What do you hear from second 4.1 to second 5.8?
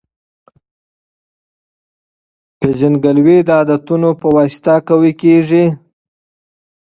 په واسطه قوي کیږي.